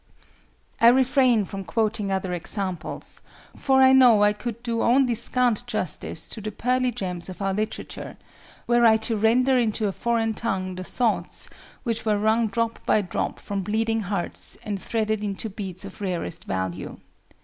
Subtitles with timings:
[0.79, 3.21] I refrain from quoting other examples,
[3.55, 7.53] for I know I could do only scant justice to the pearly gems of our
[7.53, 8.17] literature,
[8.65, 11.51] were I to render into a foreign tongue the thoughts
[11.83, 16.45] which were wrung drop by drop from bleeding hearts and threaded into beads of rarest
[16.45, 16.99] value.